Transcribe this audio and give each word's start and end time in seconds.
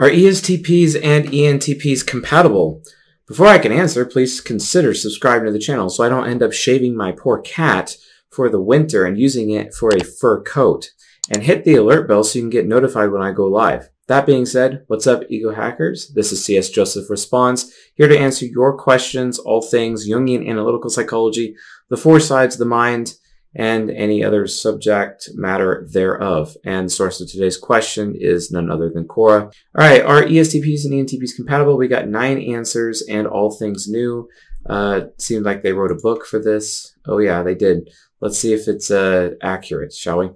Are 0.00 0.08
ESTPs 0.08 0.94
and 1.02 1.24
ENTPs 1.26 2.06
compatible? 2.06 2.84
Before 3.26 3.48
I 3.48 3.58
can 3.58 3.72
answer, 3.72 4.06
please 4.06 4.40
consider 4.40 4.94
subscribing 4.94 5.46
to 5.46 5.52
the 5.52 5.58
channel 5.58 5.90
so 5.90 6.04
I 6.04 6.08
don't 6.08 6.28
end 6.28 6.40
up 6.40 6.52
shaving 6.52 6.96
my 6.96 7.10
poor 7.10 7.40
cat 7.40 7.96
for 8.30 8.48
the 8.48 8.60
winter 8.60 9.04
and 9.04 9.18
using 9.18 9.50
it 9.50 9.74
for 9.74 9.90
a 9.90 10.04
fur 10.04 10.40
coat. 10.40 10.92
And 11.28 11.42
hit 11.42 11.64
the 11.64 11.74
alert 11.74 12.06
bell 12.06 12.22
so 12.22 12.38
you 12.38 12.44
can 12.44 12.50
get 12.50 12.68
notified 12.68 13.10
when 13.10 13.22
I 13.22 13.32
go 13.32 13.46
live. 13.46 13.90
That 14.06 14.24
being 14.24 14.46
said, 14.46 14.84
what's 14.86 15.08
up, 15.08 15.24
ego 15.28 15.52
hackers? 15.52 16.12
This 16.14 16.30
is 16.30 16.44
CS 16.44 16.70
Joseph 16.70 17.10
Responds, 17.10 17.74
here 17.94 18.06
to 18.06 18.16
answer 18.16 18.46
your 18.46 18.78
questions, 18.78 19.40
all 19.40 19.60
things 19.60 20.08
Jungian 20.08 20.48
analytical 20.48 20.90
psychology, 20.90 21.56
the 21.90 21.96
four 21.96 22.20
sides 22.20 22.54
of 22.54 22.60
the 22.60 22.66
mind, 22.66 23.14
and 23.58 23.90
any 23.90 24.22
other 24.22 24.46
subject 24.46 25.30
matter 25.34 25.84
thereof. 25.90 26.56
And 26.64 26.86
the 26.86 26.90
source 26.90 27.20
of 27.20 27.28
today's 27.28 27.58
question 27.58 28.14
is 28.16 28.52
none 28.52 28.70
other 28.70 28.88
than 28.88 29.08
Quora. 29.08 29.42
All 29.42 29.52
right, 29.74 30.00
are 30.00 30.22
ESTPs 30.22 30.84
and 30.84 30.94
ENTPs 30.94 31.34
compatible? 31.34 31.76
We 31.76 31.88
got 31.88 32.08
nine 32.08 32.38
answers 32.38 33.02
and 33.02 33.26
all 33.26 33.50
things 33.50 33.88
new. 33.88 34.28
Uh, 34.64 35.06
seemed 35.18 35.44
like 35.44 35.62
they 35.62 35.72
wrote 35.72 35.90
a 35.90 35.96
book 35.96 36.24
for 36.24 36.38
this. 36.38 36.94
Oh 37.04 37.18
yeah, 37.18 37.42
they 37.42 37.56
did. 37.56 37.90
Let's 38.20 38.38
see 38.38 38.52
if 38.52 38.68
it's 38.68 38.92
uh, 38.92 39.30
accurate, 39.42 39.92
shall 39.92 40.18
we? 40.18 40.30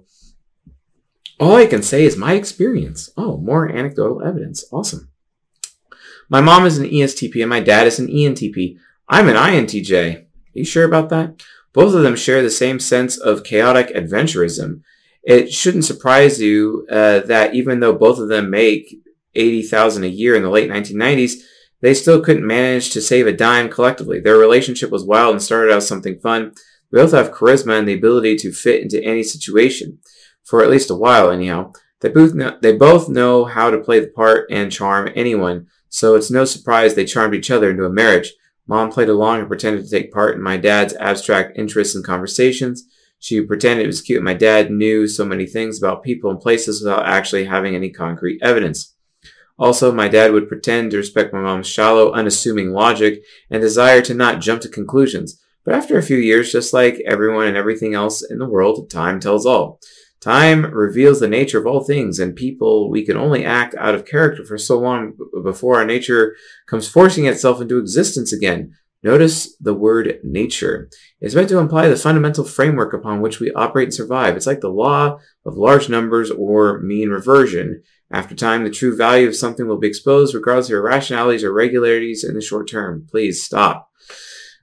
All 1.39 1.55
I 1.55 1.65
can 1.65 1.81
say 1.81 2.03
is 2.03 2.17
my 2.17 2.33
experience. 2.33 3.09
Oh, 3.15 3.37
more 3.37 3.69
anecdotal 3.69 4.21
evidence. 4.21 4.65
Awesome. 4.71 5.09
My 6.29 6.41
mom 6.41 6.65
is 6.65 6.77
an 6.77 6.89
ESTP 6.89 7.41
and 7.41 7.49
my 7.49 7.61
dad 7.61 7.87
is 7.87 7.99
an 7.99 8.07
ENTP. 8.07 8.77
I'm 9.07 9.29
an 9.29 9.35
INTJ. 9.35 10.23
Are 10.23 10.25
you 10.53 10.65
sure 10.65 10.85
about 10.85 11.09
that? 11.09 11.41
Both 11.73 11.93
of 11.93 12.03
them 12.03 12.15
share 12.15 12.41
the 12.41 12.49
same 12.49 12.79
sense 12.79 13.17
of 13.17 13.43
chaotic 13.43 13.87
adventurism. 13.95 14.81
It 15.23 15.51
shouldn't 15.51 15.85
surprise 15.85 16.39
you 16.41 16.85
uh, 16.89 17.19
that 17.21 17.55
even 17.55 17.79
though 17.79 17.93
both 17.93 18.19
of 18.19 18.29
them 18.29 18.49
make 18.49 19.01
80,000 19.35 20.03
a 20.03 20.07
year 20.07 20.35
in 20.35 20.43
the 20.43 20.49
late 20.49 20.69
1990s, 20.69 21.41
they 21.81 21.93
still 21.93 22.21
couldn't 22.21 22.47
manage 22.47 22.91
to 22.91 23.01
save 23.01 23.27
a 23.27 23.33
dime 23.33 23.69
collectively. 23.69 24.19
Their 24.19 24.37
relationship 24.37 24.91
was 24.91 25.03
wild 25.03 25.31
and 25.31 25.41
started 25.41 25.73
out 25.73 25.83
something 25.83 26.19
fun. 26.19 26.53
They 26.91 27.01
both 27.01 27.11
have 27.11 27.31
charisma 27.31 27.77
and 27.79 27.87
the 27.87 27.95
ability 27.95 28.37
to 28.37 28.51
fit 28.51 28.81
into 28.81 29.03
any 29.03 29.23
situation. 29.23 29.99
For 30.43 30.61
at 30.61 30.69
least 30.69 30.91
a 30.91 30.95
while, 30.95 31.29
anyhow. 31.29 31.71
They 32.01 32.09
both 32.09 32.33
know, 32.33 32.57
they 32.61 32.75
both 32.75 33.07
know 33.07 33.45
how 33.45 33.69
to 33.69 33.79
play 33.79 33.99
the 33.99 34.07
part 34.07 34.47
and 34.51 34.71
charm 34.71 35.09
anyone, 35.15 35.67
so 35.87 36.15
it's 36.15 36.29
no 36.29 36.43
surprise 36.43 36.95
they 36.95 37.05
charmed 37.05 37.33
each 37.33 37.49
other 37.49 37.71
into 37.71 37.85
a 37.85 37.89
marriage. 37.89 38.33
Mom 38.67 38.91
played 38.91 39.09
along 39.09 39.39
and 39.39 39.47
pretended 39.47 39.83
to 39.83 39.89
take 39.89 40.11
part 40.11 40.35
in 40.35 40.41
my 40.41 40.57
dad's 40.57 40.93
abstract 40.95 41.57
interests 41.57 41.95
and 41.95 42.05
conversations. 42.05 42.85
She 43.19 43.41
pretended 43.41 43.83
it 43.83 43.87
was 43.87 44.01
cute. 44.01 44.23
My 44.23 44.33
dad 44.33 44.71
knew 44.71 45.07
so 45.07 45.25
many 45.25 45.45
things 45.45 45.77
about 45.77 46.03
people 46.03 46.29
and 46.29 46.39
places 46.39 46.81
without 46.81 47.05
actually 47.05 47.45
having 47.45 47.75
any 47.75 47.89
concrete 47.89 48.41
evidence. 48.41 48.95
Also, 49.57 49.91
my 49.91 50.07
dad 50.07 50.31
would 50.31 50.47
pretend 50.47 50.91
to 50.91 50.97
respect 50.97 51.33
my 51.33 51.39
mom's 51.39 51.67
shallow, 51.67 52.11
unassuming 52.11 52.71
logic 52.71 53.23
and 53.49 53.61
desire 53.61 54.01
to 54.01 54.13
not 54.13 54.41
jump 54.41 54.61
to 54.61 54.69
conclusions. 54.69 55.39
But 55.63 55.75
after 55.75 55.97
a 55.97 56.03
few 56.03 56.17
years, 56.17 56.51
just 56.51 56.73
like 56.73 57.01
everyone 57.05 57.47
and 57.47 57.55
everything 57.55 57.93
else 57.93 58.21
in 58.21 58.39
the 58.39 58.49
world, 58.49 58.89
time 58.89 59.19
tells 59.19 59.45
all. 59.45 59.79
Time 60.23 60.63
reveals 60.67 61.19
the 61.19 61.27
nature 61.27 61.59
of 61.59 61.67
all 61.67 61.83
things 61.83 62.17
and 62.17 62.33
people. 62.33 62.89
We 62.89 63.05
can 63.05 63.17
only 63.17 63.43
act 63.43 63.75
out 63.77 63.93
of 63.93 64.05
character 64.05 64.45
for 64.45 64.57
so 64.57 64.79
long 64.79 65.17
before 65.43 65.75
our 65.75 65.85
nature 65.85 66.37
comes 66.65 66.87
forcing 66.87 67.25
itself 67.25 67.59
into 67.59 67.77
existence 67.77 68.31
again. 68.31 68.73
Notice 69.03 69.53
the 69.57 69.73
word 69.73 70.21
nature. 70.23 70.89
It's 71.19 71.35
meant 71.35 71.49
to 71.49 71.57
imply 71.57 71.89
the 71.89 71.97
fundamental 71.97 72.45
framework 72.45 72.93
upon 72.93 73.19
which 73.19 73.41
we 73.41 73.51
operate 73.51 73.87
and 73.87 73.93
survive. 73.93 74.37
It's 74.37 74.47
like 74.47 74.61
the 74.61 74.69
law 74.69 75.19
of 75.45 75.57
large 75.57 75.89
numbers 75.89 76.31
or 76.31 76.79
mean 76.79 77.09
reversion. 77.09 77.83
After 78.09 78.33
time, 78.33 78.63
the 78.63 78.69
true 78.69 78.95
value 78.95 79.27
of 79.27 79.35
something 79.35 79.67
will 79.67 79.77
be 79.77 79.89
exposed 79.89 80.33
regardless 80.33 80.67
of 80.69 80.75
irrationalities 80.75 81.43
or 81.43 81.51
regularities 81.51 82.23
in 82.23 82.33
the 82.33 82.41
short 82.41 82.69
term. 82.69 83.05
Please 83.11 83.43
stop. 83.43 83.89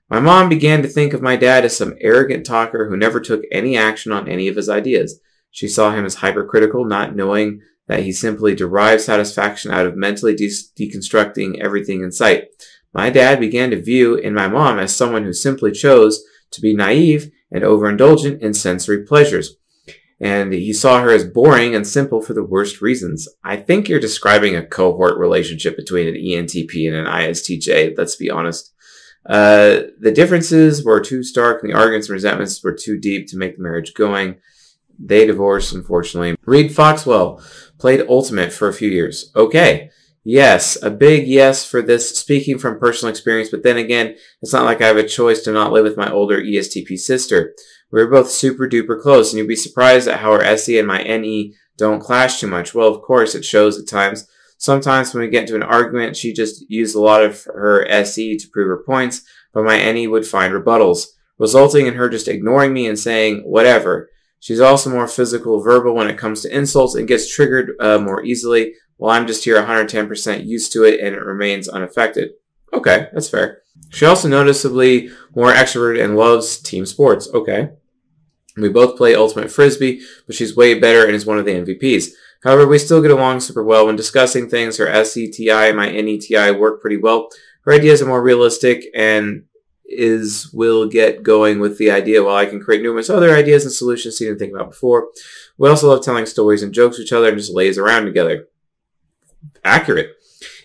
My 0.09 0.19
mom 0.19 0.49
began 0.49 0.81
to 0.81 0.87
think 0.87 1.13
of 1.13 1.21
my 1.21 1.35
dad 1.35 1.65
as 1.65 1.77
some 1.77 1.93
arrogant 2.01 2.47
talker 2.47 2.89
who 2.89 2.97
never 2.97 3.19
took 3.19 3.43
any 3.51 3.77
action 3.77 4.11
on 4.11 4.27
any 4.27 4.47
of 4.47 4.55
his 4.55 4.67
ideas. 4.67 5.19
She 5.51 5.67
saw 5.67 5.91
him 5.91 6.05
as 6.05 6.15
hypercritical, 6.15 6.85
not 6.85 7.15
knowing 7.15 7.61
that 7.87 8.03
he 8.03 8.11
simply 8.11 8.55
derived 8.55 9.01
satisfaction 9.01 9.71
out 9.71 9.85
of 9.85 9.97
mentally 9.97 10.33
de- 10.33 10.47
deconstructing 10.47 11.59
everything 11.61 12.01
in 12.01 12.11
sight. 12.11 12.45
My 12.93 13.09
dad 13.09 13.39
began 13.39 13.69
to 13.71 13.81
view 13.81 14.15
in 14.15 14.33
my 14.33 14.47
mom 14.47 14.79
as 14.79 14.95
someone 14.95 15.23
who 15.23 15.33
simply 15.33 15.71
chose 15.71 16.23
to 16.51 16.61
be 16.61 16.73
naive 16.73 17.31
and 17.51 17.63
overindulgent 17.63 18.41
in 18.41 18.53
sensory 18.53 19.03
pleasures. 19.03 19.55
And 20.19 20.53
he 20.53 20.71
saw 20.71 21.01
her 21.01 21.09
as 21.09 21.25
boring 21.25 21.73
and 21.73 21.85
simple 21.85 22.21
for 22.21 22.33
the 22.33 22.43
worst 22.43 22.79
reasons. 22.79 23.27
I 23.43 23.57
think 23.57 23.89
you're 23.89 23.99
describing 23.99 24.55
a 24.55 24.65
cohort 24.65 25.17
relationship 25.17 25.75
between 25.75 26.07
an 26.07 26.13
ENTP 26.13 26.87
and 26.87 26.95
an 26.95 27.05
ISTJ, 27.05 27.97
let's 27.97 28.15
be 28.15 28.29
honest. 28.29 28.71
Uh, 29.27 29.81
the 29.99 30.11
differences 30.13 30.83
were 30.83 30.99
too 30.99 31.23
stark 31.23 31.61
and 31.61 31.71
the 31.71 31.77
arguments 31.77 32.07
and 32.07 32.13
resentments 32.13 32.63
were 32.63 32.73
too 32.73 32.99
deep 32.99 33.27
to 33.27 33.37
make 33.37 33.57
the 33.57 33.63
marriage 33.63 33.93
going. 33.93 34.37
They 34.99 35.25
divorced, 35.25 35.73
unfortunately. 35.73 36.35
Reed 36.45 36.71
Foxwell 36.71 37.43
played 37.77 38.05
Ultimate 38.07 38.53
for 38.53 38.67
a 38.67 38.73
few 38.73 38.89
years. 38.89 39.31
Okay. 39.35 39.89
Yes, 40.23 40.77
a 40.83 40.91
big 40.91 41.27
yes 41.27 41.65
for 41.65 41.81
this, 41.81 42.15
speaking 42.15 42.59
from 42.59 42.79
personal 42.79 43.09
experience, 43.09 43.49
but 43.49 43.63
then 43.63 43.77
again, 43.77 44.15
it's 44.43 44.53
not 44.53 44.65
like 44.65 44.79
I 44.79 44.85
have 44.85 44.97
a 44.97 45.07
choice 45.07 45.41
to 45.41 45.51
not 45.51 45.71
live 45.71 45.83
with 45.83 45.97
my 45.97 46.11
older 46.11 46.39
ESTP 46.39 46.95
sister. 46.99 47.55
We 47.91 48.01
are 48.01 48.07
both 48.07 48.29
super 48.29 48.67
duper 48.67 49.01
close, 49.01 49.31
and 49.31 49.39
you'd 49.39 49.47
be 49.47 49.55
surprised 49.55 50.07
at 50.07 50.19
how 50.19 50.31
our 50.31 50.43
SE 50.43 50.77
and 50.77 50.87
my 50.87 51.01
NE 51.01 51.55
don't 51.75 51.99
clash 51.99 52.39
too 52.39 52.45
much. 52.45 52.75
Well, 52.75 52.87
of 52.87 53.01
course, 53.01 53.33
it 53.33 53.43
shows 53.43 53.79
at 53.79 53.87
times. 53.87 54.27
Sometimes 54.59 55.11
when 55.11 55.23
we 55.23 55.29
get 55.29 55.41
into 55.41 55.55
an 55.55 55.63
argument, 55.63 56.15
she 56.15 56.33
just 56.33 56.69
used 56.69 56.95
a 56.95 57.01
lot 57.01 57.23
of 57.23 57.43
her 57.45 57.87
SE 57.89 58.37
to 58.37 58.47
prove 58.49 58.67
her 58.67 58.83
points, 58.85 59.23
but 59.53 59.65
my 59.65 59.91
NE 59.91 60.07
would 60.07 60.27
find 60.27 60.53
rebuttals, 60.53 61.07
resulting 61.39 61.87
in 61.87 61.95
her 61.95 62.09
just 62.09 62.27
ignoring 62.27 62.71
me 62.71 62.87
and 62.87 62.99
saying, 62.99 63.41
whatever. 63.41 64.09
She's 64.41 64.59
also 64.59 64.89
more 64.89 65.07
physical, 65.07 65.61
verbal 65.61 65.93
when 65.93 66.09
it 66.09 66.17
comes 66.17 66.41
to 66.41 66.55
insults 66.55 66.95
and 66.95 67.07
gets 67.07 67.33
triggered 67.33 67.75
uh, 67.79 67.99
more 67.99 68.23
easily, 68.23 68.73
while 68.97 69.11
I'm 69.11 69.27
just 69.27 69.45
here 69.45 69.55
110% 69.61 70.45
used 70.45 70.73
to 70.73 70.83
it 70.83 70.99
and 70.99 71.15
it 71.15 71.23
remains 71.23 71.69
unaffected. 71.69 72.31
Okay, 72.73 73.07
that's 73.13 73.29
fair. 73.29 73.61
She 73.91 74.05
also 74.05 74.27
noticeably 74.27 75.11
more 75.35 75.53
extroverted 75.53 76.03
and 76.03 76.15
loves 76.15 76.57
team 76.57 76.87
sports. 76.87 77.29
Okay. 77.33 77.69
We 78.57 78.69
both 78.69 78.97
play 78.97 79.13
Ultimate 79.13 79.51
Frisbee, 79.51 80.01
but 80.25 80.35
she's 80.35 80.57
way 80.57 80.77
better 80.77 81.05
and 81.05 81.13
is 81.13 81.25
one 81.25 81.37
of 81.37 81.45
the 81.45 81.53
MVPs. 81.53 82.09
However, 82.43 82.65
we 82.65 82.79
still 82.79 83.01
get 83.01 83.11
along 83.11 83.41
super 83.41 83.63
well 83.63 83.85
when 83.85 83.95
discussing 83.95 84.49
things. 84.49 84.77
Her 84.77 84.87
SETI 84.87 85.69
and 85.69 85.77
my 85.77 85.91
NETI 85.91 86.51
work 86.57 86.81
pretty 86.81 86.97
well. 86.97 87.29
Her 87.63 87.73
ideas 87.73 88.01
are 88.01 88.07
more 88.07 88.23
realistic 88.23 88.85
and 88.95 89.43
is 89.91 90.49
we'll 90.53 90.87
get 90.87 91.23
going 91.23 91.59
with 91.59 91.77
the 91.77 91.91
idea 91.91 92.23
while 92.23 92.35
I 92.35 92.45
can 92.45 92.59
create 92.59 92.81
numerous 92.81 93.09
other 93.09 93.35
ideas 93.35 93.63
and 93.63 93.73
solutions 93.73 94.17
she 94.17 94.25
didn't 94.25 94.39
think 94.39 94.53
about 94.53 94.69
before. 94.69 95.09
We 95.57 95.69
also 95.69 95.89
love 95.89 96.03
telling 96.03 96.25
stories 96.25 96.63
and 96.63 96.73
jokes 96.73 96.97
to 96.97 97.03
each 97.03 97.13
other 97.13 97.29
and 97.29 97.37
just 97.37 97.53
lays 97.53 97.77
around 97.77 98.05
together. 98.05 98.47
Accurate. 99.63 100.15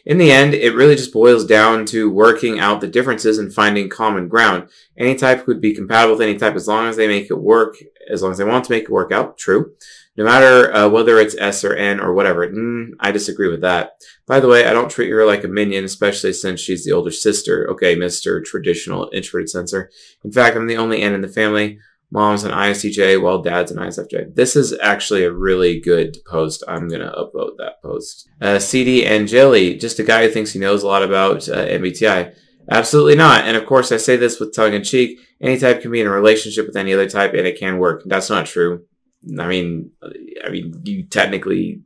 In 0.07 0.19
the 0.19 0.31
end, 0.31 0.55
it 0.55 0.75
really 0.75 0.95
just 0.95 1.13
boils 1.13 1.45
down 1.45 1.85
to 1.87 2.09
working 2.09 2.61
out 2.61 2.81
the 2.81 2.87
differences 2.87 3.39
and 3.39 3.53
finding 3.53 3.89
common 3.89 4.29
ground. 4.29 4.69
Any 4.97 5.17
type 5.17 5.45
could 5.45 5.61
be 5.61 5.75
compatible 5.75 6.15
with 6.15 6.23
any 6.23 6.39
type 6.39 6.55
as 6.55 6.69
long 6.69 6.87
as 6.87 6.97
they 6.97 7.09
make 7.09 7.29
it 7.29 7.35
work, 7.35 7.77
as 8.09 8.23
long 8.23 8.31
as 8.31 8.39
they 8.39 8.45
want 8.45 8.65
to 8.67 8.73
make 8.73 8.85
it 8.85 8.91
work 8.91 9.11
out. 9.11 9.37
True. 9.37 9.73
No 10.17 10.25
matter 10.25 10.75
uh, 10.75 10.89
whether 10.89 11.19
it's 11.19 11.37
S 11.39 11.63
or 11.65 11.75
N 11.75 12.01
or 12.01 12.15
whatever. 12.15 12.49
Mm, 12.49 12.93
I 13.01 13.13
disagree 13.13 13.49
with 13.49 13.61
that. 13.61 13.93
By 14.27 14.41
the 14.41 14.49
way, 14.49 14.67
I 14.67 14.73
don't 14.73 14.91
treat 14.91 15.11
her 15.11 15.27
like 15.27 15.45
a 15.45 15.49
minion, 15.49 15.85
especially 15.85 16.33
since 16.33 16.61
she's 16.61 16.85
the 16.85 16.93
older 16.93 17.11
sister. 17.11 17.69
Okay, 17.71 17.97
Mr. 17.97 18.43
Traditional 18.45 19.11
Introverted 19.13 19.51
Sensor. 19.51 19.91
In 20.25 20.33
fact, 20.33 20.57
I'm 20.57 20.67
the 20.67 20.79
only 20.79 21.03
N 21.03 21.15
in 21.15 21.21
the 21.21 21.29
family. 21.29 21.79
Mom's 22.11 22.45
an 22.45 22.53
ISTJ 22.53 23.21
while 23.21 23.43
dad's 23.43 23.73
an 23.73 23.79
ISFJ. 23.79 24.35
This 24.35 24.55
is 24.55 24.73
actually 24.81 25.25
a 25.25 25.33
really 25.33 25.81
good 25.81 26.17
post. 26.27 26.63
I'm 26.69 26.89
going 26.89 27.01
to 27.01 27.11
upload 27.11 27.57
that 27.59 27.83
post. 27.83 28.29
Uh, 28.41 28.59
CD 28.59 29.05
and 29.05 29.27
Jelly, 29.27 29.77
just 29.77 29.99
a 29.99 30.05
guy 30.05 30.23
who 30.23 30.31
thinks 30.31 30.53
he 30.53 30.61
knows 30.61 30.83
a 30.83 30.87
lot 30.87 31.03
about 31.03 31.49
uh, 31.49 31.67
MBTI. 31.67 32.33
Absolutely 32.71 33.17
not. 33.17 33.45
And 33.45 33.57
of 33.57 33.67
course, 33.67 33.91
I 33.91 33.97
say 33.97 34.17
this 34.17 34.39
with 34.39 34.55
tongue 34.55 34.75
in 34.75 34.85
cheek. 34.85 35.19
Any 35.41 35.59
type 35.59 35.83
can 35.83 35.91
be 35.91 36.01
in 36.01 36.07
a 36.07 36.11
relationship 36.11 36.67
with 36.67 36.77
any 36.77 36.93
other 36.93 37.09
type 37.09 37.35
and 37.35 37.47
it 37.47 37.59
can 37.59 37.79
work. 37.79 38.03
That's 38.07 38.31
not 38.31 38.47
true. 38.47 38.85
I 39.39 39.47
mean, 39.47 39.91
I 40.45 40.51
mean, 40.51 40.81
you 40.85 41.05
technically 41.05 41.83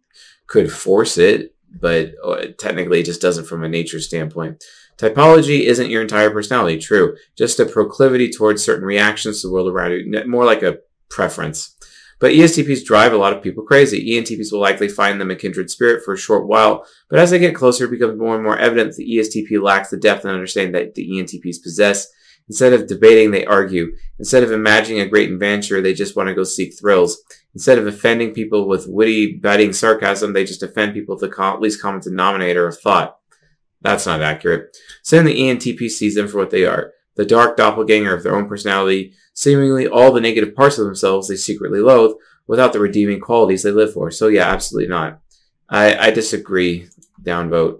could 0.47 0.73
force 0.73 1.17
it, 1.19 1.55
but 1.81 2.13
uh, 2.25 2.47
technically 2.59 3.01
it 3.01 3.07
just 3.07 3.21
doesn't 3.21 3.47
from 3.47 3.63
a 3.65 3.69
nature 3.69 4.01
standpoint. 4.01 4.63
Typology 4.99 5.61
isn't 5.63 5.91
your 5.91 6.03
entire 6.03 6.31
personality, 6.31 6.79
true. 6.79 7.17
Just 7.37 7.61
a 7.61 7.65
proclivity 7.65 8.31
towards 8.31 8.63
certain 8.63 8.85
reactions 8.85 9.41
to 9.41 9.49
the 9.49 9.53
world 9.53 9.69
around 9.69 9.93
you, 9.93 10.25
more 10.27 10.45
like 10.45 10.63
a 10.63 10.79
preference. 11.09 11.75
But 12.19 12.33
ESTPs 12.33 12.85
drive 12.85 13.15
a 13.15 13.17
lot 13.17 13.33
of 13.33 13.43
people 13.43 13.63
crazy. 13.65 14.11
ENTPs 14.11 14.53
will 14.53 14.61
likely 14.61 14.89
find 14.89 15.19
them 15.19 15.31
a 15.31 15.37
kindred 15.37 15.71
spirit 15.71 16.05
for 16.05 16.13
a 16.13 16.19
short 16.19 16.47
while, 16.47 16.87
but 17.09 17.19
as 17.19 17.31
they 17.31 17.39
get 17.39 17.55
closer, 17.55 17.87
it 17.87 17.91
becomes 17.91 18.19
more 18.19 18.35
and 18.35 18.45
more 18.45 18.59
evident 18.59 18.91
that 18.91 18.97
the 18.99 19.17
ESTP 19.17 19.63
lacks 19.63 19.89
the 19.89 19.97
depth 19.97 20.25
and 20.25 20.35
understanding 20.35 20.73
that 20.73 20.95
the 20.95 21.09
ENTPs 21.13 21.63
possess. 21.63 22.09
Instead 22.50 22.73
of 22.73 22.88
debating, 22.88 23.31
they 23.31 23.44
argue. 23.44 23.97
Instead 24.19 24.43
of 24.43 24.50
imagining 24.50 25.00
a 25.00 25.06
great 25.06 25.31
adventure, 25.31 25.81
they 25.81 25.94
just 25.94 26.17
want 26.17 26.29
to 26.29 26.35
go 26.35 26.43
seek 26.43 26.76
thrills. 26.76 27.23
Instead 27.55 27.79
of 27.79 27.87
offending 27.87 28.35
people 28.35 28.67
with 28.67 28.88
witty, 28.88 29.37
biting 29.37 29.73
sarcasm, 29.73 30.32
they 30.32 30.43
just 30.43 30.64
offend 30.64 30.93
people 30.93 31.14
with 31.14 31.31
the 31.31 31.56
least 31.61 31.81
common 31.81 32.00
denominator 32.00 32.67
of 32.67 32.76
thought. 32.76 33.19
That's 33.82 34.05
not 34.05 34.20
accurate. 34.20 34.76
Send 35.05 35.29
the 35.29 35.38
ENTP 35.38 35.88
sees 35.88 36.17
them 36.17 36.26
for 36.26 36.38
what 36.38 36.50
they 36.50 36.67
are. 36.67 36.93
The 37.14 37.25
dark 37.25 37.56
doppelganger 37.56 38.12
of 38.12 38.25
their 38.25 38.35
own 38.35 38.49
personality, 38.49 39.14
seemingly 39.32 39.87
all 39.87 40.11
the 40.11 40.20
negative 40.20 40.56
parts 40.56 40.76
of 40.76 40.87
themselves 40.87 41.29
they 41.29 41.37
secretly 41.37 41.79
loathe, 41.79 42.17
without 42.49 42.73
the 42.73 42.81
redeeming 42.81 43.20
qualities 43.20 43.62
they 43.62 43.70
live 43.70 43.93
for. 43.93 44.11
So 44.11 44.26
yeah, 44.26 44.50
absolutely 44.50 44.88
not. 44.88 45.20
I, 45.69 46.08
I 46.08 46.11
disagree. 46.11 46.88
Downvote. 47.23 47.79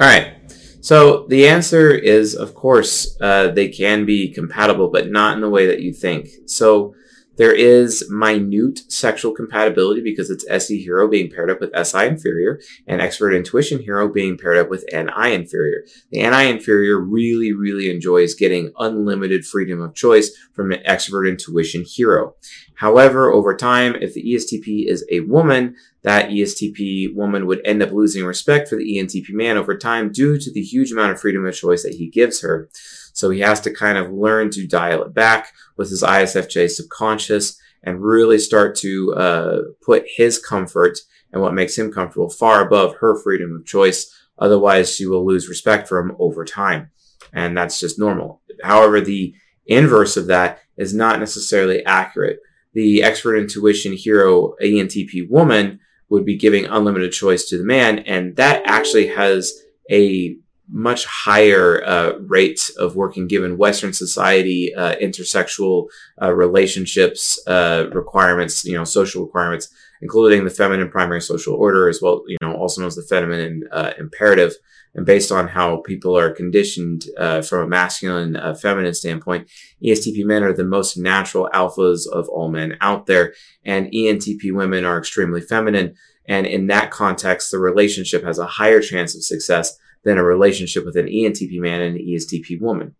All 0.00 0.06
right. 0.06 0.32
So 0.80 1.26
the 1.28 1.48
answer 1.48 1.90
is, 1.90 2.34
of 2.34 2.54
course, 2.54 3.16
uh, 3.20 3.48
they 3.48 3.68
can 3.68 4.06
be 4.06 4.32
compatible, 4.32 4.88
but 4.88 5.10
not 5.10 5.34
in 5.34 5.40
the 5.40 5.50
way 5.50 5.66
that 5.66 5.80
you 5.80 5.92
think. 5.92 6.28
So 6.46 6.94
there 7.38 7.54
is 7.54 8.04
minute 8.10 8.80
sexual 8.88 9.32
compatibility 9.32 10.02
because 10.02 10.28
it's 10.28 10.44
SE 10.48 10.82
hero 10.82 11.08
being 11.08 11.30
paired 11.30 11.50
up 11.50 11.60
with 11.60 11.70
SI 11.86 12.06
inferior 12.06 12.60
and 12.88 13.00
extroverted 13.00 13.36
intuition 13.36 13.80
hero 13.80 14.08
being 14.08 14.36
paired 14.36 14.58
up 14.58 14.68
with 14.68 14.84
NI 14.92 15.34
inferior. 15.34 15.84
The 16.10 16.28
NI 16.28 16.50
inferior 16.50 16.98
really, 17.00 17.52
really 17.52 17.90
enjoys 17.92 18.34
getting 18.34 18.72
unlimited 18.78 19.46
freedom 19.46 19.80
of 19.80 19.94
choice 19.94 20.36
from 20.52 20.72
an 20.72 20.80
extroverted 20.84 21.30
intuition 21.30 21.84
hero. 21.86 22.34
However, 22.74 23.32
over 23.32 23.56
time, 23.56 23.94
if 23.94 24.14
the 24.14 24.34
ESTP 24.34 24.88
is 24.88 25.06
a 25.10 25.20
woman, 25.20 25.76
that 26.08 26.30
ESTP 26.30 27.14
woman 27.14 27.44
would 27.44 27.60
end 27.66 27.82
up 27.82 27.92
losing 27.92 28.24
respect 28.24 28.66
for 28.66 28.76
the 28.76 28.96
ENTP 28.96 29.28
man 29.28 29.58
over 29.58 29.76
time 29.76 30.10
due 30.10 30.38
to 30.38 30.50
the 30.50 30.62
huge 30.62 30.90
amount 30.90 31.12
of 31.12 31.20
freedom 31.20 31.44
of 31.44 31.54
choice 31.54 31.82
that 31.82 31.96
he 31.96 32.08
gives 32.08 32.40
her. 32.40 32.70
So 33.12 33.28
he 33.28 33.40
has 33.40 33.60
to 33.60 33.74
kind 33.74 33.98
of 33.98 34.10
learn 34.10 34.48
to 34.52 34.66
dial 34.66 35.02
it 35.02 35.12
back 35.12 35.52
with 35.76 35.90
his 35.90 36.02
ISFJ 36.02 36.70
subconscious 36.70 37.60
and 37.82 38.02
really 38.02 38.38
start 38.38 38.74
to 38.76 39.14
uh, 39.16 39.58
put 39.84 40.06
his 40.16 40.38
comfort 40.38 40.98
and 41.30 41.42
what 41.42 41.52
makes 41.52 41.76
him 41.76 41.92
comfortable 41.92 42.30
far 42.30 42.66
above 42.66 42.96
her 42.96 43.14
freedom 43.14 43.54
of 43.54 43.66
choice. 43.66 44.10
Otherwise, 44.38 44.94
she 44.94 45.04
will 45.04 45.26
lose 45.26 45.46
respect 45.46 45.86
for 45.88 45.98
him 45.98 46.16
over 46.18 46.42
time. 46.42 46.90
And 47.34 47.54
that's 47.54 47.78
just 47.78 47.98
normal. 47.98 48.40
However, 48.64 49.02
the 49.02 49.34
inverse 49.66 50.16
of 50.16 50.28
that 50.28 50.60
is 50.78 50.94
not 50.94 51.20
necessarily 51.20 51.84
accurate. 51.84 52.40
The 52.72 53.00
extroverted 53.00 53.42
intuition 53.42 53.92
hero 53.92 54.54
ENTP 54.62 55.28
woman 55.28 55.80
would 56.08 56.24
be 56.24 56.36
giving 56.36 56.64
unlimited 56.66 57.12
choice 57.12 57.44
to 57.46 57.58
the 57.58 57.64
man. 57.64 58.00
And 58.00 58.36
that 58.36 58.62
actually 58.64 59.08
has 59.08 59.52
a 59.90 60.36
much 60.70 61.06
higher 61.06 61.82
uh, 61.84 62.12
rate 62.18 62.70
of 62.78 62.94
working 62.94 63.26
given 63.26 63.56
Western 63.56 63.92
society, 63.92 64.74
uh, 64.74 64.94
intersexual 64.96 65.86
uh, 66.20 66.32
relationships 66.32 67.38
uh, 67.46 67.86
requirements, 67.92 68.64
you 68.64 68.74
know, 68.74 68.84
social 68.84 69.24
requirements, 69.24 69.68
including 70.02 70.44
the 70.44 70.50
feminine 70.50 70.90
primary 70.90 71.20
social 71.20 71.54
order 71.54 71.88
as 71.88 72.00
well, 72.02 72.22
you 72.26 72.36
know, 72.42 72.54
also 72.54 72.80
known 72.80 72.88
as 72.88 72.96
the 72.96 73.02
feminine 73.02 73.64
uh, 73.72 73.92
imperative. 73.98 74.54
And 74.94 75.04
based 75.04 75.30
on 75.30 75.48
how 75.48 75.82
people 75.82 76.16
are 76.16 76.30
conditioned 76.30 77.04
uh, 77.18 77.42
from 77.42 77.60
a 77.60 77.68
masculine, 77.68 78.38
feminine 78.60 78.94
standpoint, 78.94 79.48
ESTP 79.84 80.24
men 80.24 80.42
are 80.42 80.52
the 80.52 80.64
most 80.64 80.96
natural 80.96 81.48
alphas 81.54 82.08
of 82.10 82.28
all 82.28 82.50
men 82.50 82.76
out 82.80 83.06
there, 83.06 83.34
and 83.64 83.92
ENTP 83.92 84.52
women 84.52 84.84
are 84.84 84.98
extremely 84.98 85.40
feminine. 85.40 85.94
And 86.26 86.46
in 86.46 86.66
that 86.66 86.90
context, 86.90 87.50
the 87.50 87.58
relationship 87.58 88.24
has 88.24 88.38
a 88.38 88.46
higher 88.46 88.80
chance 88.80 89.14
of 89.14 89.22
success 89.24 89.76
than 90.04 90.18
a 90.18 90.24
relationship 90.24 90.84
with 90.84 90.96
an 90.96 91.06
ENTP 91.06 91.60
man 91.60 91.80
and 91.80 91.96
an 91.96 92.06
ESTP 92.06 92.60
woman. 92.60 92.94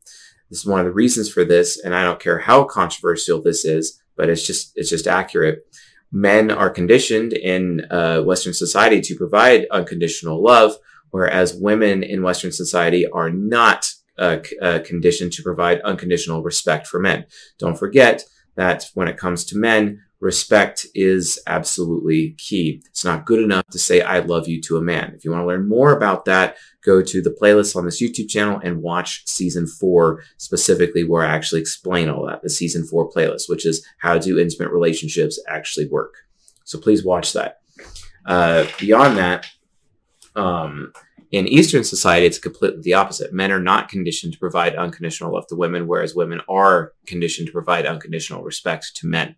This 0.50 0.61
is 0.61 0.67
one 0.67 0.81
of 0.81 0.87
the 0.87 0.93
reasons 0.93 1.31
for 1.31 1.45
this, 1.45 1.79
and 1.79 1.95
I 1.95 2.03
don't 2.03 2.21
care 2.21 2.39
how 2.39 2.65
controversial 2.65 3.43
this 3.43 3.65
is, 3.65 4.00
but 4.17 4.31
it's 4.31 4.47
just 4.47 4.73
it's 4.77 4.91
just 4.91 5.06
accurate. 5.06 5.61
Men 6.10 6.50
are 6.50 6.70
conditioned 6.70 7.32
in 7.32 7.84
uh, 7.90 8.22
Western 8.22 8.55
society 8.55 9.00
to 9.02 9.14
provide 9.14 9.66
unconditional 9.70 10.43
love, 10.43 10.76
whereas 11.10 11.55
women 11.55 12.02
in 12.02 12.22
Western 12.22 12.52
society 12.52 13.06
are 13.06 13.31
not 13.31 13.93
uh, 14.19 14.38
uh, 14.60 14.81
conditioned 14.84 15.32
to 15.32 15.43
provide 15.43 15.81
unconditional 15.82 16.43
respect 16.43 16.87
for 16.87 16.99
men. 16.99 17.26
Don't 17.58 17.78
forget 17.78 18.25
that 18.56 18.87
when 18.94 19.06
it 19.06 19.16
comes 19.16 19.44
to 19.44 19.56
men, 19.56 20.02
respect 20.20 20.87
is 20.94 21.38
absolutely 21.47 22.35
key. 22.38 22.82
It's 22.87 23.05
not 23.05 23.26
good 23.26 23.43
enough 23.43 23.67
to 23.70 23.79
say, 23.79 24.00
I 24.00 24.19
love 24.19 24.49
you 24.49 24.61
to 24.62 24.76
a 24.76 24.82
man. 24.82 25.12
If 25.15 25.25
you 25.25 25.31
want 25.31 25.43
to 25.43 25.47
learn 25.47 25.69
more 25.69 25.97
about 25.97 26.25
that, 26.25 26.56
go 26.85 27.03
to 27.03 27.23
the 27.23 27.37
playlist 27.41 27.76
on 27.76 27.85
this 27.85 28.03
YouTube 28.03 28.29
channel 28.29 28.61
and 28.62 28.82
watch 28.82 29.23
season 29.26 29.67
four 29.67 30.23
specifically 30.38 31.05
where 31.05 31.25
I 31.25 31.31
actually 31.31 31.61
explain 31.61 32.09
all 32.09 32.26
that, 32.26 32.43
the 32.43 32.50
season 32.50 32.87
four 32.87 33.11
playlist, 33.11 33.49
which 33.49 33.65
is 33.65 33.87
how 33.99 34.19
do 34.19 34.38
intimate 34.38 34.73
relationships 34.73 35.41
actually 35.49 35.88
work. 35.88 36.15
So 36.64 36.79
please 36.79 37.05
watch 37.05 37.32
that. 37.35 37.59
Uh, 38.26 38.67
beyond 38.79 39.17
that, 39.19 39.47
um, 40.38 40.93
in 41.31 41.46
Eastern 41.46 41.85
society, 41.85 42.25
it's 42.25 42.38
completely 42.38 42.81
the 42.81 42.94
opposite. 42.94 43.35
Men 43.35 43.52
are 43.52 43.61
not 43.61 43.90
conditioned 43.90 44.32
to 44.32 44.38
provide 44.38 44.76
unconditional 44.76 45.35
love 45.35 45.46
to 45.49 45.56
women, 45.56 45.87
whereas 45.87 46.14
women 46.14 46.40
are 46.49 46.93
conditioned 47.06 47.49
to 47.49 47.52
provide 47.52 47.85
unconditional 47.85 48.43
respect 48.43 48.96
to 48.96 49.06
men. 49.06 49.37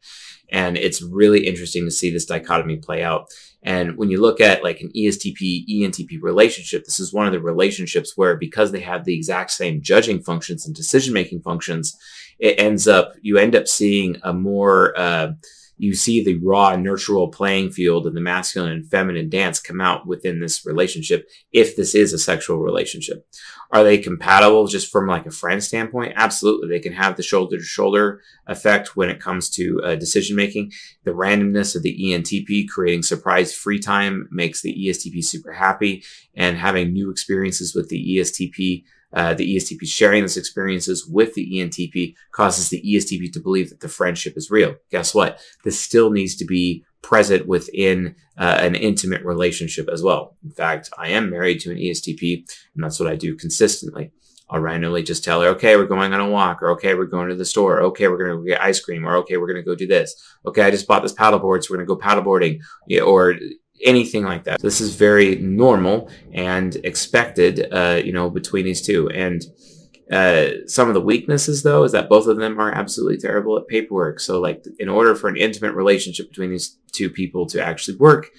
And 0.53 0.77
it's 0.77 1.03
really 1.03 1.47
interesting 1.47 1.85
to 1.85 1.91
see 1.91 2.11
this 2.11 2.27
dichotomy 2.27 2.77
play 2.77 3.03
out. 3.03 3.27
And 3.63 3.97
when 3.97 4.11
you 4.11 4.21
look 4.21 4.41
at 4.41 4.63
like 4.63 4.81
an 4.81 4.91
ESTP, 4.97 5.65
ENTP 5.69 6.23
relationship, 6.23 6.85
this 6.85 7.01
is 7.01 7.13
one 7.13 7.27
of 7.27 7.33
the 7.33 7.41
relationships 7.41 8.13
where 8.17 8.37
because 8.37 8.71
they 8.73 8.81
have 8.81 9.05
the 9.05 9.17
exact 9.17 9.51
same 9.51 9.83
judging 9.83 10.23
functions 10.23 10.67
and 10.67 10.75
decision 10.75 11.13
making 11.13 11.43
functions, 11.43 11.97
it 12.39 12.59
ends 12.59 12.87
up, 12.87 13.15
you 13.21 13.37
end 13.37 13.57
up 13.57 13.67
seeing 13.67 14.17
a 14.23 14.33
more, 14.33 14.97
uh, 14.97 15.33
you 15.81 15.95
see 15.95 16.23
the 16.23 16.39
raw 16.39 16.77
nurtural 16.77 17.33
playing 17.33 17.71
field 17.71 18.07
and 18.07 18.17
the 18.17 18.21
masculine 18.21 18.73
and 18.73 18.91
feminine 18.91 19.31
dance 19.31 19.59
come 19.59 19.81
out 19.81 20.07
within 20.07 20.41
this 20.41 20.67
relationship 20.67 21.29
if 21.53 21.75
this 21.75 21.95
is 21.95 22.13
a 22.13 22.19
sexual 22.19 22.59
relationship. 22.59 23.27
Are 23.73 23.83
they 23.83 23.97
compatible 23.97 24.67
just 24.67 24.91
from 24.93 25.07
like 25.07 25.27
a 25.27 25.31
friend 25.31 25.63
standpoint? 25.63 26.13
Absolutely. 26.17 26.69
They 26.69 26.81
can 26.81 26.93
have 26.93 27.17
the 27.17 27.23
shoulder 27.23 27.57
to 27.57 27.63
shoulder 27.63 28.21
effect 28.47 28.95
when 28.95 29.09
it 29.09 29.21
comes 29.21 29.49
to 29.51 29.81
uh, 29.83 29.95
decision 29.95 30.37
making 30.37 30.73
the 31.05 31.13
randomness 31.13 31.75
of 31.75 31.83
the 31.83 31.97
entp 32.13 32.69
creating 32.69 33.03
surprise 33.03 33.55
free 33.55 33.79
time 33.79 34.29
makes 34.31 34.61
the 34.61 34.75
estp 34.87 35.23
super 35.25 35.53
happy 35.53 36.03
and 36.35 36.57
having 36.57 36.93
new 36.93 37.11
experiences 37.11 37.75
with 37.75 37.89
the 37.89 38.17
estp 38.17 38.85
uh, 39.13 39.35
the 39.35 39.57
ESTP 39.57 39.87
sharing 39.87 40.23
those 40.23 40.37
experiences 40.37 41.07
with 41.07 41.35
the 41.35 41.51
ENTP 41.55 42.15
causes 42.33 42.69
the 42.69 42.83
ESTP 42.83 43.33
to 43.33 43.41
believe 43.41 43.71
that 43.71 43.81
the 43.81 43.89
friendship 43.89 44.35
is 44.37 44.51
real. 44.51 44.77
Guess 44.91 45.15
what? 45.15 45.41
This 45.65 45.81
still 45.81 46.11
needs 46.11 46.37
to 46.37 46.45
be 46.45 46.85
present 47.03 47.47
within 47.47 48.15
uh, 48.39 48.59
an 48.61 48.75
intimate 48.75 49.25
relationship 49.25 49.89
as 49.89 50.03
well. 50.03 50.37
In 50.45 50.51
fact, 50.51 50.91
I 50.97 51.09
am 51.09 51.31
married 51.31 51.61
to 51.61 51.71
an 51.71 51.79
ESTP, 51.79 52.45
and 52.75 52.85
that's 52.85 53.01
what 53.01 53.11
I 53.11 53.17
do 53.17 53.37
consistently. 53.37 54.13
I'll 54.49 54.61
randomly 54.61 55.05
just 55.05 55.23
tell 55.23 55.41
her, 55.43 55.49
okay, 55.51 55.77
we're 55.77 55.85
going 55.87 56.13
on 56.13 56.21
a 56.21 56.29
walk, 56.29 56.63
or 56.63 56.71
okay, 56.73 56.95
we're 56.95 57.07
going 57.07 57.29
to 57.29 57.37
the 57.37 57.45
store, 57.45 57.79
or, 57.79 57.83
okay, 57.83 58.09
we're 58.09 58.19
going 58.19 58.37
to 58.37 58.49
get 58.49 58.61
ice 58.61 58.81
cream, 58.81 59.07
or 59.07 59.17
okay, 59.19 59.37
we're 59.37 59.47
going 59.47 59.63
to 59.63 59.69
go 59.69 59.77
do 59.77 59.87
this. 59.87 60.15
Okay, 60.45 60.63
I 60.63 60.71
just 60.71 60.89
bought 60.89 61.03
this 61.03 61.15
paddleboard, 61.15 61.63
so 61.63 61.73
we're 61.73 61.85
going 61.85 61.87
to 61.87 61.95
go 61.95 61.97
paddleboarding, 61.97 62.61
yeah, 62.89 63.03
or 63.03 63.37
anything 63.85 64.25
like 64.25 64.45
that. 64.45 64.61
This 64.61 64.81
is 64.81 64.95
very 64.95 65.37
normal 65.37 66.11
and 66.33 66.77
expected, 66.85 67.67
uh, 67.73 68.01
you 68.05 68.13
know, 68.13 68.31
between 68.31 68.65
these 68.65 68.83
two. 68.83 69.09
And 69.11 69.43
uh, 70.11 70.67
some 70.67 70.89
of 70.89 70.95
the 70.95 71.01
weaknesses, 71.01 71.63
though, 71.63 71.85
is 71.85 71.93
that 71.93 72.09
both 72.09 72.27
of 72.27 72.37
them 72.37 72.59
are 72.59 72.73
absolutely 72.73 73.19
terrible 73.19 73.57
at 73.57 73.69
paperwork. 73.69 74.21
So, 74.21 74.41
like, 74.41 74.65
in 74.79 74.89
order 74.89 75.15
for 75.15 75.29
an 75.29 75.37
intimate 75.37 75.75
relationship 75.75 76.29
between 76.29 76.51
these 76.51 76.77
two 76.93 77.11
people 77.11 77.47
to 77.47 77.65
actually 77.65 77.97
work, 77.97 78.31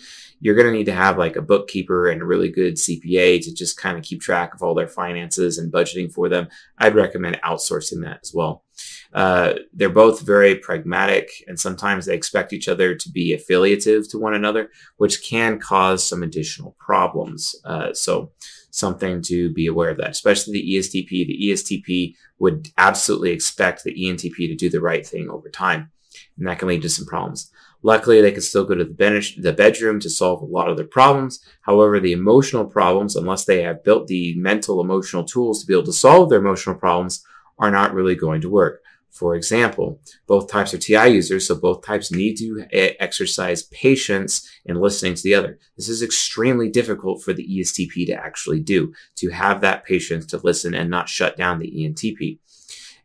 you're 0.41 0.55
going 0.55 0.67
to 0.67 0.73
need 0.73 0.87
to 0.87 0.93
have 0.93 1.17
like 1.17 1.35
a 1.35 1.41
bookkeeper 1.41 2.09
and 2.09 2.21
a 2.21 2.25
really 2.25 2.49
good 2.49 2.73
CPA 2.73 3.41
to 3.43 3.53
just 3.53 3.77
kind 3.77 3.97
of 3.97 4.03
keep 4.03 4.21
track 4.21 4.53
of 4.53 4.63
all 4.63 4.73
their 4.73 4.87
finances 4.87 5.57
and 5.57 5.71
budgeting 5.71 6.11
for 6.11 6.27
them. 6.27 6.47
I'd 6.79 6.95
recommend 6.95 7.39
outsourcing 7.45 8.03
that 8.03 8.19
as 8.23 8.33
well. 8.33 8.63
Uh, 9.13 9.53
they're 9.73 9.89
both 9.89 10.21
very 10.21 10.55
pragmatic 10.55 11.29
and 11.47 11.59
sometimes 11.59 12.05
they 12.05 12.15
expect 12.15 12.53
each 12.53 12.67
other 12.67 12.95
to 12.95 13.09
be 13.09 13.33
affiliative 13.33 14.09
to 14.09 14.17
one 14.17 14.33
another, 14.33 14.69
which 14.97 15.23
can 15.23 15.59
cause 15.59 16.07
some 16.07 16.23
additional 16.23 16.75
problems. 16.79 17.55
Uh, 17.65 17.93
so 17.93 18.31
something 18.71 19.21
to 19.21 19.51
be 19.51 19.67
aware 19.67 19.89
of 19.89 19.97
that, 19.97 20.11
especially 20.11 20.53
the 20.53 20.75
ESTP. 20.75 21.09
The 21.09 21.49
ESTP 21.49 22.15
would 22.39 22.69
absolutely 22.77 23.31
expect 23.31 23.83
the 23.83 23.93
ENTP 23.93 24.35
to 24.35 24.55
do 24.55 24.69
the 24.69 24.81
right 24.81 25.05
thing 25.05 25.29
over 25.29 25.49
time. 25.49 25.91
And 26.37 26.47
that 26.47 26.59
can 26.59 26.69
lead 26.69 26.81
to 26.81 26.89
some 26.89 27.05
problems. 27.05 27.51
Luckily, 27.83 28.21
they 28.21 28.31
can 28.31 28.41
still 28.41 28.63
go 28.63 28.75
to 28.75 28.83
the, 28.83 29.53
bedroom 29.53 29.99
to 29.99 30.09
solve 30.09 30.41
a 30.41 30.45
lot 30.45 30.69
of 30.69 30.77
their 30.77 30.85
problems. 30.85 31.43
However, 31.61 31.99
the 31.99 32.11
emotional 32.11 32.65
problems, 32.65 33.15
unless 33.15 33.45
they 33.45 33.63
have 33.63 33.83
built 33.83 34.07
the 34.07 34.35
mental 34.37 34.81
emotional 34.81 35.23
tools 35.23 35.61
to 35.61 35.67
be 35.67 35.73
able 35.73 35.85
to 35.85 35.93
solve 35.93 36.29
their 36.29 36.39
emotional 36.39 36.75
problems, 36.75 37.25
are 37.57 37.71
not 37.71 37.93
really 37.93 38.15
going 38.15 38.41
to 38.41 38.49
work. 38.49 38.81
For 39.11 39.35
example, 39.35 39.99
both 40.25 40.49
types 40.49 40.73
are 40.73 40.77
TI 40.77 41.09
users, 41.09 41.45
so 41.45 41.55
both 41.55 41.85
types 41.85 42.11
need 42.11 42.37
to 42.37 42.65
eh, 42.71 42.93
exercise 42.99 43.63
patience 43.63 44.49
in 44.65 44.77
listening 44.79 45.15
to 45.15 45.23
the 45.23 45.35
other. 45.35 45.59
This 45.75 45.89
is 45.89 46.01
extremely 46.01 46.69
difficult 46.69 47.21
for 47.21 47.33
the 47.33 47.45
ESTP 47.45 48.07
to 48.07 48.13
actually 48.13 48.61
do, 48.61 48.93
to 49.17 49.29
have 49.29 49.61
that 49.61 49.85
patience 49.85 50.25
to 50.27 50.39
listen 50.43 50.73
and 50.73 50.89
not 50.89 51.09
shut 51.09 51.35
down 51.35 51.59
the 51.59 51.69
ENTP. 51.69 52.39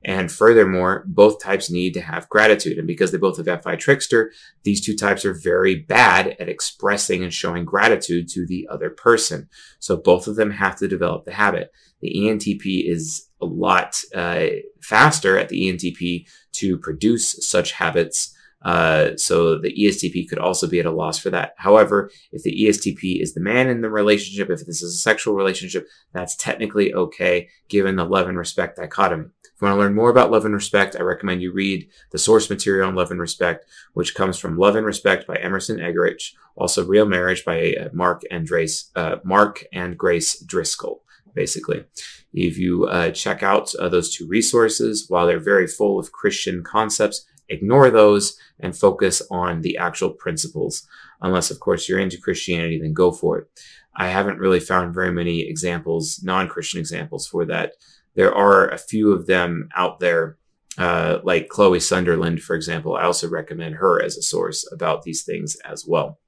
And 0.05 0.31
furthermore, 0.31 1.03
both 1.09 1.43
types 1.43 1.69
need 1.69 1.93
to 1.95 2.01
have 2.01 2.29
gratitude. 2.29 2.79
And 2.79 2.87
because 2.87 3.11
they 3.11 3.19
both 3.19 3.45
have 3.45 3.63
FI 3.63 3.75
trickster, 3.75 4.33
these 4.63 4.81
two 4.81 4.95
types 4.95 5.25
are 5.25 5.35
very 5.35 5.75
bad 5.75 6.37
at 6.39 6.49
expressing 6.49 7.25
and 7.25 7.35
showing 7.35 7.65
gratitude 7.65 8.29
to 8.29 8.47
the 8.47 8.69
other 8.71 8.89
person. 8.89 9.49
So 9.81 9.97
both 9.97 10.29
of 10.29 10.37
them 10.37 10.53
have 10.53 10.77
to 10.77 10.87
develop 10.87 11.25
the 11.25 11.33
habit. 11.33 11.73
The 12.01 12.15
ENTP 12.15 12.89
is 12.89 13.26
a 13.41 13.47
lot 13.47 14.01
uh, 14.15 14.47
faster 14.81 15.39
at 15.39 15.49
the 15.49 15.69
ENTP 15.69 16.27
to 16.53 16.79
produce 16.79 17.47
such 17.47 17.73
habits 17.73 18.35
uh, 18.67 19.17
so 19.17 19.57
the 19.59 19.73
ESTP 19.73 20.29
could 20.29 20.41
also 20.41 20.67
be 20.67 20.81
at 20.81 20.87
a 20.87 20.91
loss 20.91 21.19
for 21.19 21.31
that. 21.31 21.55
However, 21.57 22.11
if 22.33 22.43
the 22.43 22.65
ESTP 22.65 23.23
is 23.23 23.33
the 23.33 23.41
man 23.41 23.69
in 23.69 23.81
the 23.81 23.89
relationship, 23.89 24.51
if 24.51 24.67
this 24.67 24.83
is 24.83 24.95
a 24.95 24.99
sexual 24.99 25.35
relationship, 25.35 25.87
that's 26.13 26.35
technically 26.35 26.93
okay 26.93 27.49
given 27.69 27.95
the 27.95 28.05
love 28.05 28.29
and 28.29 28.37
respect 28.37 28.77
dichotomy. 28.77 29.27
If 29.45 29.63
you 29.63 29.69
want 29.69 29.77
to 29.77 29.81
learn 29.81 29.95
more 29.95 30.11
about 30.11 30.33
love 30.33 30.45
and 30.45 30.53
respect, 30.53 30.97
I 30.97 31.03
recommend 31.03 31.43
you 31.43 31.53
read 31.53 31.89
the 32.11 32.19
source 32.19 32.51
material 32.51 32.89
on 32.89 32.97
love 32.97 33.13
and 33.13 33.21
respect, 33.21 33.67
which 33.95 34.17
comes 34.17 34.37
from 34.37 34.59
Love 34.59 34.77
and 34.77 34.85
Respect 34.85 35.27
by 35.27 35.37
Emerson 35.37 35.79
Eggerichs, 35.79 36.33
also 36.57 36.85
Real 36.85 37.07
Marriage 37.07 37.45
by 37.45 37.73
uh, 37.73 37.89
Mark 37.93 38.23
and 38.31 38.47
Grace, 38.47 38.91
uh, 38.97 39.17
Mark 39.25 39.65
and 39.73 39.97
Grace 39.97 40.39
Driscoll 40.41 41.05
basically. 41.37 41.85
If 42.33 42.59
you 42.59 42.87
uh, 42.87 43.13
check 43.13 43.45
out 43.45 43.73
uh, 43.77 43.89
those 43.89 44.13
two 44.13 44.27
resources, 44.27 45.07
while 45.09 45.27
they're 45.27 45.39
very 45.39 45.69
full 45.69 46.01
of 46.01 46.11
Christian 46.11 46.65
concepts, 46.65 47.25
ignore 47.49 47.91
those 47.91 48.37
and 48.59 48.77
focus 48.77 49.23
on 49.31 49.61
the 49.61 49.77
actual 49.77 50.11
principles. 50.11 50.87
Unless, 51.21 51.51
of 51.51 51.61
course, 51.61 51.89
you're 51.89 52.01
into 52.01 52.21
Christianity, 52.21 52.81
then 52.81 52.93
go 52.93 53.13
for 53.13 53.39
it. 53.39 53.47
I 53.95 54.09
haven't 54.09 54.39
really 54.39 54.61
found 54.61 54.95
very 54.95 55.13
many 55.13 55.41
examples, 55.49 56.21
non 56.23 56.49
Christian 56.49 56.81
examples 56.81 57.27
for 57.27 57.47
that. 57.47 57.73
There 58.15 58.35
are 58.35 58.69
a 58.69 58.79
few 58.79 59.13
of 59.13 59.27
them 59.27 59.69
out 59.75 60.01
there, 60.01 60.37
uh, 60.79 61.19
like 61.23 61.49
Chloe 61.49 61.81
Sunderland, 61.81 62.43
for 62.43 62.57
example. 62.57 62.97
I 62.97 63.05
also 63.05 63.29
recommend 63.29 63.77
her 63.77 64.03
as 64.03 64.17
a 64.17 64.23
source 64.23 64.71
about 64.73 65.03
these 65.03 65.25
things 65.25 65.57
as 65.65 65.87
well. 65.87 66.19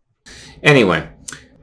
Anyway, 0.63 1.09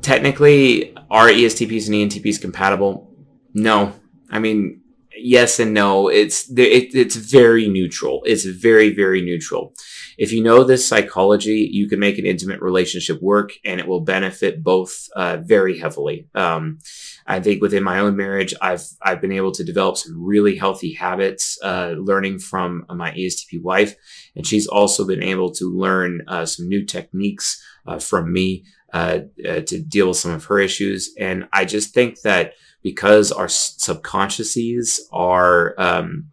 technically, 0.01 0.95
are 1.09 1.27
ESTPs 1.27 1.87
and 1.87 2.11
ENTPs 2.11 2.39
compatible? 2.41 3.14
No. 3.55 3.93
I 4.29 4.39
mean, 4.39 4.81
yes 5.17 5.59
and 5.59 5.73
no. 5.73 6.09
It's 6.09 6.49
it, 6.51 6.93
it's 6.93 7.15
very 7.15 7.67
neutral. 7.67 8.21
It's 8.25 8.43
very 8.43 8.93
very 8.93 9.21
neutral. 9.21 9.73
If 10.17 10.31
you 10.31 10.43
know 10.43 10.63
this 10.63 10.87
psychology, 10.87 11.69
you 11.71 11.87
can 11.87 11.99
make 11.99 12.17
an 12.17 12.25
intimate 12.25 12.61
relationship 12.61 13.21
work, 13.21 13.53
and 13.63 13.79
it 13.79 13.87
will 13.87 14.01
benefit 14.01 14.63
both 14.63 15.07
uh, 15.15 15.37
very 15.37 15.79
heavily. 15.79 16.27
Um, 16.35 16.79
I 17.27 17.39
think 17.39 17.61
within 17.61 17.83
my 17.83 17.99
own 17.99 18.17
marriage, 18.17 18.53
I've 18.61 18.85
I've 19.01 19.21
been 19.21 19.31
able 19.31 19.51
to 19.53 19.63
develop 19.63 19.97
some 19.97 20.21
really 20.21 20.57
healthy 20.57 20.93
habits, 20.93 21.57
uh, 21.63 21.95
learning 21.97 22.39
from 22.39 22.85
my 22.89 23.11
ESTP 23.11 23.61
wife, 23.61 23.95
and 24.35 24.45
she's 24.45 24.67
also 24.67 25.07
been 25.07 25.23
able 25.23 25.51
to 25.51 25.65
learn 25.65 26.23
uh, 26.27 26.45
some 26.45 26.67
new 26.67 26.85
techniques 26.85 27.63
uh, 27.87 27.99
from 27.99 28.33
me 28.33 28.65
uh, 28.93 29.19
uh, 29.47 29.61
to 29.61 29.79
deal 29.81 30.09
with 30.09 30.17
some 30.17 30.31
of 30.31 30.45
her 30.45 30.59
issues. 30.59 31.13
And 31.19 31.47
I 31.51 31.65
just 31.65 31.93
think 31.93 32.21
that 32.21 32.53
because 32.85 33.31
our 33.31 33.47
subconsciouses 33.47 34.99
are 35.11 35.73
um, 35.79 36.27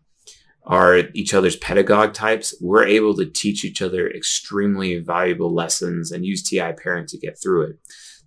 are 0.64 0.98
each 1.14 1.32
other's 1.32 1.56
pedagogue 1.56 2.12
types, 2.12 2.54
we're 2.60 2.84
able 2.86 3.16
to 3.16 3.24
teach 3.24 3.64
each 3.64 3.80
other 3.80 4.06
extremely 4.10 4.98
valuable 4.98 5.52
lessons 5.52 6.12
and 6.12 6.26
use 6.26 6.42
TI 6.42 6.74
parent 6.74 7.08
to 7.08 7.18
get 7.18 7.40
through 7.42 7.62
it. 7.62 7.78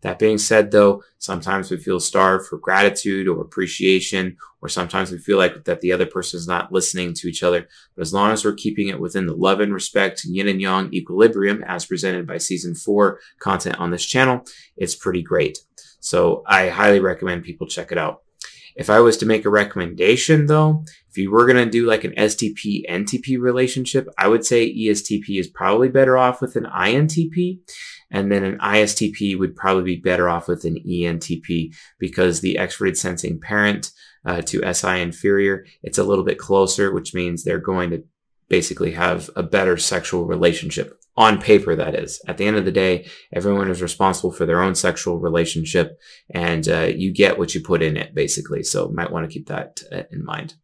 That 0.01 0.17
being 0.17 0.39
said, 0.39 0.72
though, 0.72 1.03
sometimes 1.20 1.70
we 1.70 1.77
feel 1.77 2.00
starved 2.00 2.48
for 2.48 2.58
gratitude 2.58 3.27
or 3.27 3.41
appreciation, 3.41 4.38
or 4.60 4.70
sometimes 4.70 5.12
we 5.12 5.20
feel 5.20 5.38
like 5.38 5.65
that 5.65 5.82
the 5.82 5.91
other 5.91 6.08
person 6.08 6.39
is 6.39 6.48
not 6.48 6.72
listening 6.72 7.13
to 7.13 7.27
each 7.27 7.44
other. 7.44 7.67
But 7.96 8.01
as 8.01 8.13
long 8.13 8.32
as 8.32 8.44
we're 8.44 8.53
keeping 8.53 8.88
it 8.88 9.00
within 9.00 9.27
the 9.27 9.36
love 9.36 9.60
and 9.60 9.74
respect, 9.74 10.25
yin 10.25 10.48
and 10.48 10.60
yang 10.60 10.91
equilibrium, 10.91 11.63
as 11.67 11.86
presented 11.86 12.25
by 12.25 12.39
season 12.39 12.74
four 12.74 13.20
content 13.39 13.79
on 13.79 13.91
this 13.91 14.05
channel, 14.05 14.44
it's 14.77 14.96
pretty 14.96 15.22
great. 15.22 15.60
So 16.05 16.43
I 16.45 16.69
highly 16.69 17.00
recommend 17.00 17.43
people 17.43 17.65
check 17.65 17.91
it 17.91 17.97
out. 17.97 18.21
If 18.75 18.91
I 18.91 19.00
was 19.00 19.17
to 19.17 19.25
make 19.25 19.43
a 19.43 19.50
recommendation 19.50 20.45
though, 20.45 20.83
if 21.09 21.17
you 21.17 21.31
were 21.31 21.47
going 21.47 21.63
to 21.63 21.69
do 21.69 21.88
like 21.88 22.03
an 22.03 22.13
STP 22.15 22.83
NTP 22.88 23.39
relationship, 23.39 24.07
I 24.17 24.27
would 24.27 24.45
say 24.45 24.71
ESTP 24.71 25.39
is 25.39 25.47
probably 25.47 25.89
better 25.89 26.15
off 26.15 26.41
with 26.41 26.55
an 26.57 26.65
INTP. 26.65 27.59
And 28.12 28.31
then 28.31 28.43
an 28.43 28.59
ISTP 28.59 29.38
would 29.39 29.55
probably 29.55 29.83
be 29.83 29.95
better 29.95 30.29
off 30.29 30.47
with 30.47 30.63
an 30.63 30.77
ENTP 30.88 31.74
because 31.97 32.41
the 32.41 32.57
extroverted 32.59 32.97
sensing 32.97 33.39
parent 33.39 33.91
uh, 34.25 34.41
to 34.41 34.74
SI 34.74 35.01
inferior, 35.01 35.65
it's 35.81 35.97
a 35.97 36.03
little 36.03 36.24
bit 36.24 36.38
closer, 36.38 36.93
which 36.93 37.15
means 37.15 37.43
they're 37.43 37.57
going 37.57 37.89
to 37.89 38.03
basically 38.47 38.91
have 38.91 39.29
a 39.35 39.43
better 39.43 39.77
sexual 39.77 40.25
relationship 40.25 40.99
on 41.17 41.41
paper 41.41 41.75
that 41.75 41.95
is. 41.95 42.21
At 42.27 42.37
the 42.37 42.45
end 42.45 42.57
of 42.57 42.65
the 42.65 42.71
day 42.71 43.07
everyone 43.31 43.69
is 43.69 43.81
responsible 43.81 44.31
for 44.31 44.45
their 44.45 44.61
own 44.61 44.75
sexual 44.75 45.17
relationship 45.19 45.99
and 46.29 46.67
uh, 46.67 46.89
you 46.95 47.13
get 47.13 47.37
what 47.37 47.55
you 47.55 47.61
put 47.61 47.81
in 47.81 47.97
it 47.97 48.13
basically. 48.13 48.63
So 48.63 48.89
might 48.89 49.11
want 49.11 49.29
to 49.29 49.33
keep 49.33 49.47
that 49.47 49.81
uh, 49.91 50.03
in 50.11 50.23
mind. 50.25 50.55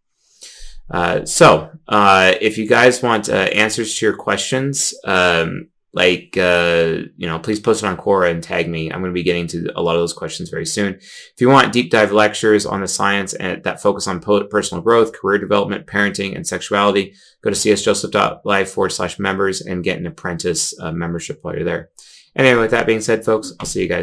Uh, 0.90 1.26
so 1.26 1.72
uh, 1.88 2.34
if 2.42 2.58
you 2.58 2.68
guys 2.68 3.02
want 3.02 3.30
uh, 3.30 3.34
answers 3.34 3.98
to 3.98 4.06
your 4.06 4.16
questions 4.16 4.94
um, 5.06 5.70
like 5.94 6.38
uh, 6.38 7.00
you 7.18 7.28
know 7.28 7.40
please 7.40 7.60
post 7.60 7.84
it 7.84 7.88
on 7.88 7.98
quora 7.98 8.32
and 8.32 8.44
tag 8.44 8.70
me. 8.70 8.92
I'm 8.92 9.02
going 9.02 9.12
to 9.12 9.14
be 9.14 9.24
getting 9.24 9.48
to 9.48 9.72
a 9.76 9.82
lot 9.82 9.96
of 9.96 10.02
those 10.02 10.14
questions 10.14 10.50
very 10.50 10.66
soon. 10.66 10.96
If 10.96 11.36
you 11.40 11.50
want 11.50 11.74
deep 11.74 11.92
dive 11.92 12.12
lectures 12.12 12.66
on 12.66 12.82
the 12.82 12.88
science 12.88 13.34
and 13.34 13.64
that 13.64 13.82
focus 13.82 14.08
on 14.08 14.22
personal 14.22 14.82
growth 14.82 15.14
career 15.14 15.38
development 15.38 15.88
parenting 15.88 16.36
and 16.36 16.48
sexuality 16.48 17.14
go 17.44 17.50
to 17.50 17.56
csjoseph.live 17.56 18.70
forward 18.70 18.92
slash 18.92 19.20
members 19.20 19.62
and 19.62 19.84
get 19.84 19.98
an 19.98 20.08
apprentice 20.08 20.80
uh, 20.80 20.92
membership 20.92 21.40
while 21.42 21.56
you're 21.56 21.66
there. 21.66 21.90
Anyway 22.36 22.62
with 22.62 22.72
that 22.72 22.88
being 22.88 23.02
said 23.02 23.26
folks 23.26 23.52
i'll 23.60 23.66
see 23.66 23.82
you 23.82 23.90
guys 23.90 24.00